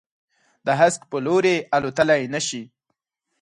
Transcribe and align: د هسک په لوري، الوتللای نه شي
د 0.65 0.67
هسک 0.79 1.01
په 1.11 1.17
لوري، 1.25 1.55
الوتللای 1.75 2.21
نه 2.33 2.39
شي 2.47 2.61